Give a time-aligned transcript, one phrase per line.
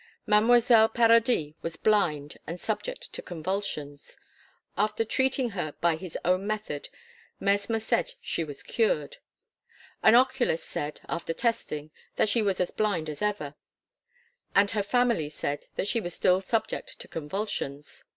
[0.25, 4.17] Mademoiselle Paradis was blind and subject to convulsions.
[4.75, 6.89] After treating her by his own method
[7.39, 9.17] Mesmer said she was cured.
[10.01, 13.53] An oculist said, after testing, that she was as blind as ever,
[14.55, 18.03] and her family said that she was still subject to convulsions.